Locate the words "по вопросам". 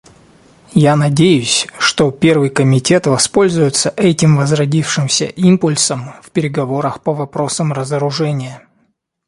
7.03-7.71